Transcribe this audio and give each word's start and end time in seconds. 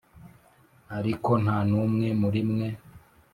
ariko 0.97 1.31
ntanumwe 1.43 2.07
murimwe 2.19 2.67